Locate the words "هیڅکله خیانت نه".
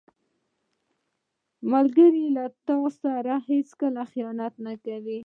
3.49-4.73